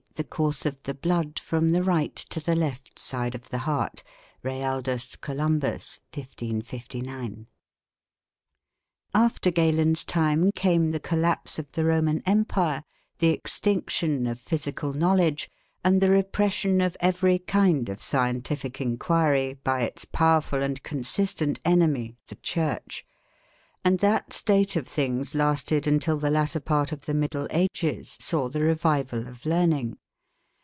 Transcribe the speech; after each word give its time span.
The 0.15 0.23
course 0.25 0.65
of 0.67 0.77
the 0.83 0.93
blood 0.93 1.39
from 1.39 1.69
the 1.69 1.81
right 1.81 2.15
to 2.15 2.39
the 2.41 2.55
left 2.55 2.99
side 2.99 3.33
of 3.33 3.47
the 3.49 3.59
heart 3.59 4.03
(Realdus 4.43 5.15
Columbus, 5.19 5.99
1559). 6.13 7.47
After 9.15 9.49
Galen's 9.51 10.03
time 10.05 10.51
came 10.53 10.91
the 10.91 10.99
collapse 10.99 11.57
of 11.57 11.71
the 11.71 11.85
Roman 11.85 12.21
Empire, 12.25 12.83
the 13.19 13.29
extinction 13.29 14.27
of 14.27 14.37
physical 14.39 14.91
knowledge, 14.93 15.49
and 15.83 16.01
the 16.01 16.11
repression 16.11 16.81
of 16.81 16.97
every 16.99 17.39
kind 17.39 17.87
of 17.89 18.03
scientific 18.03 18.79
inquiry, 18.81 19.53
by 19.63 19.81
its 19.81 20.03
powerful 20.05 20.61
and 20.61 20.83
consistent 20.83 21.59
enemy, 21.65 22.17
the 22.27 22.35
Church; 22.35 23.05
and 23.83 23.97
that 23.99 24.33
state 24.33 24.75
of 24.75 24.87
things 24.87 25.33
lasted 25.33 25.87
until 25.87 26.17
the 26.17 26.29
latter 26.29 26.59
part 26.59 26.91
of 26.91 27.05
the 27.07 27.15
Middle 27.15 27.47
Ages 27.49 28.17
saw 28.19 28.49
the 28.49 28.61
revival 28.61 29.27
of 29.27 29.43
learning. 29.47 29.97